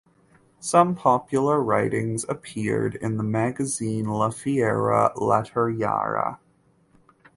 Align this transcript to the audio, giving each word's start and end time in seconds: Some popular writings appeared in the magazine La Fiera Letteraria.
Some 0.59 0.95
popular 0.95 1.61
writings 1.61 2.25
appeared 2.27 2.95
in 2.95 3.17
the 3.17 3.23
magazine 3.23 4.05
La 4.07 4.31
Fiera 4.31 5.11
Letteraria. 5.15 6.39